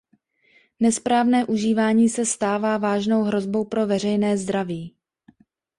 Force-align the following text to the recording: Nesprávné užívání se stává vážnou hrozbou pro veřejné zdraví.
Nesprávné 0.79 1.45
užívání 1.45 2.09
se 2.09 2.25
stává 2.25 2.77
vážnou 2.77 3.23
hrozbou 3.23 3.65
pro 3.65 3.87
veřejné 3.87 4.37
zdraví. 4.37 4.95